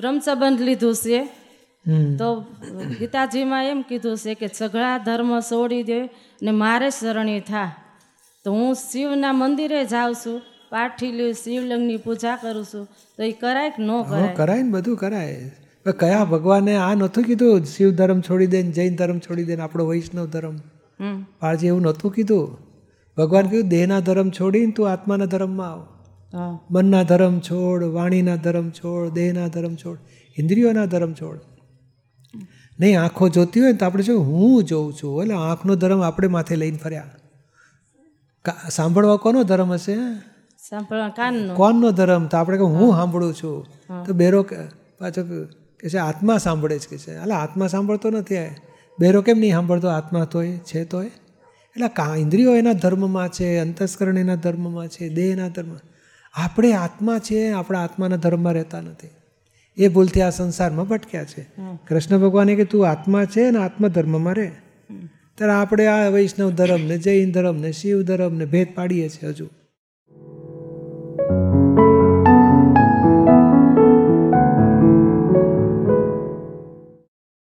[0.00, 1.28] બ્રહ્મસંબંધ લીધું છે.
[2.18, 2.40] તો
[2.98, 6.00] ગીતાજીમાં એમ કીધું છે કે સઘળા ધર્મ છોડી દે
[6.42, 7.72] ને મારે શરણી થા.
[8.44, 10.40] તો હું શિવના મંદિરે જાઉં છું
[10.70, 12.84] પાઠી લઉં શિવલિંગની પૂજા કરું છું
[13.16, 14.34] તો એ કરાય કે ન કરાય?
[14.34, 15.50] કરાય ને બધું કરાય.
[15.98, 17.64] કયા ભગવાને આ નહોતું કીધું?
[17.64, 20.56] શિવ ધર્મ છોડી દે ને જૈન ધર્મ છોડી દે ને આપણો વૈષ્ણવ ધર્મ?
[21.00, 21.22] હમ.
[21.40, 22.58] પાળજી એવું નહોતું કીધું?
[23.18, 25.86] ભગવાન કીધું દેહના ધર્મ છોડીને તું આત્માના ધર્મમાં આવ.
[26.70, 29.98] મનના ધર્મ છોડ વાણીના ધર્મ છોડ દેહના ધર્મ છોડ
[30.38, 31.40] ઇન્દ્રિયોના ધર્મ છોડ.
[32.80, 35.22] નહીં આંખો જોતી હોય ને તો આપણે જો હું જોઉં છું.
[35.22, 37.10] એટલે આંખનો ધર્મ આપણે માથે લઈને ફર્યા.
[38.70, 39.94] સાંભળવા કોનો ધર્મ હશે?
[41.54, 41.90] કોનનો.
[41.90, 42.26] ધર્મ?
[42.26, 43.66] તો આપણે કે હું સાંભળું છું.
[44.04, 44.58] તો બેરો કે-
[45.00, 45.46] પાછો
[45.80, 47.12] કે છે આત્મા સાંભળે છે કે છે.
[47.12, 48.48] એટલે આત્મા સાંભળતો નથી આ.
[49.00, 49.88] બેરો કેમ નહીં સાંભળતો?
[49.88, 55.32] આત્મા તોય છે તોય એટલે કા ઇન્દ્રિયો એના ધર્મમાં છે અંતસ્કરણ એના ધર્મમાં છે દેહ
[55.32, 55.76] એના ધર્મ
[56.34, 59.08] આપણે આત્મા છે આપણા આત્માના ધર્મમાં રહેતા નથી.
[59.82, 61.46] એ ભૂલથી આ સંસારમાં ભટક્યા છે.
[61.88, 64.50] કૃષ્ણ ભગવાને કે તું આત્મા છે ને આત્મધર્મમાં રહે.
[65.34, 69.28] ત્યારે આપણે આ વૈષ્ણવ ધર્મ ને જૈન ધર્મ ને શિવ ધર્મ ને ભેદ પાડીએ છીએ
[69.28, 69.48] હજુ.